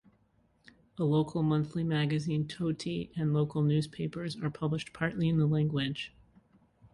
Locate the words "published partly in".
4.49-5.37